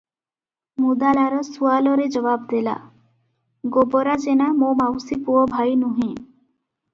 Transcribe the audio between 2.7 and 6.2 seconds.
-"ଗୋବରା ଜେନା ମୋ ମାଉସୀ ପୁଅ ଭାଇ ନୁହେଁ।